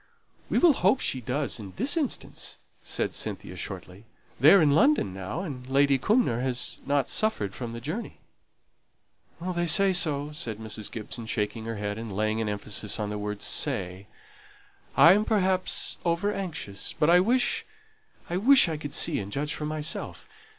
[0.49, 4.05] "We will hope she does in this instance," said Cynthia, shortly.
[4.39, 8.17] "They're in London now, and Lady Cumnor hasn't suffered from the journey."
[9.39, 10.89] "They say so," said Mrs.
[10.89, 14.07] Gibson, shaking her head, and laying an emphasis on the word "say."
[14.97, 17.63] "I am perhaps over anxious, but I wish
[18.27, 20.27] I wish I could see and judge for myself.